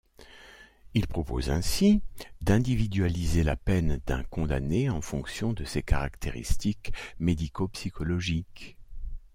[0.95, 2.01] Il propose ainsi
[2.41, 8.79] d'individualiser la peine d'un condamné en fonction de ses caractéristiques médico-psychologiques.